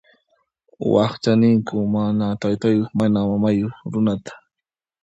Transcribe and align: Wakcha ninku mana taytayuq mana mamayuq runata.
Wakcha 0.93 1.31
ninku 1.41 1.75
mana 1.93 2.25
taytayuq 2.41 2.89
mana 2.97 3.19
mamayuq 3.29 3.73
runata. 3.91 4.33